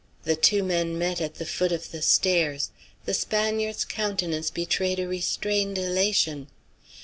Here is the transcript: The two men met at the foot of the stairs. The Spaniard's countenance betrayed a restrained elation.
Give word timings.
The 0.23 0.35
two 0.35 0.63
men 0.63 0.97
met 0.97 1.21
at 1.21 1.35
the 1.35 1.45
foot 1.45 1.71
of 1.71 1.91
the 1.91 2.01
stairs. 2.01 2.71
The 3.05 3.13
Spaniard's 3.13 3.85
countenance 3.85 4.49
betrayed 4.49 4.97
a 4.99 5.07
restrained 5.07 5.77
elation. 5.77 6.47